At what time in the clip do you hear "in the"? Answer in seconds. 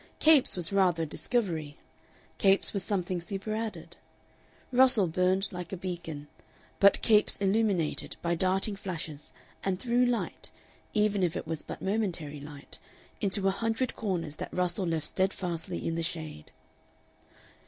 15.87-16.01